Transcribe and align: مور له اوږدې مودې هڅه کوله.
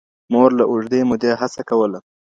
مور 0.31 0.49
له 0.59 0.63
اوږدې 0.71 1.01
مودې 1.09 1.31
هڅه 1.41 1.61
کوله. 1.69 1.99